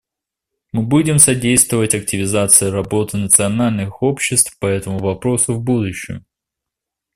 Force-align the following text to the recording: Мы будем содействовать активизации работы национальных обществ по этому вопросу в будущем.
Мы 0.71 0.81
будем 0.81 1.19
содействовать 1.19 1.93
активизации 1.93 2.71
работы 2.71 3.17
национальных 3.17 4.01
обществ 4.01 4.57
по 4.57 4.65
этому 4.65 4.97
вопросу 4.97 5.53
в 5.53 5.61
будущем. 5.61 6.25